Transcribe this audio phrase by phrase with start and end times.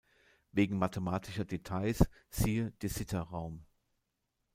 [0.51, 3.67] Wegen mathematischer Details siehe De-Sitter-Raum.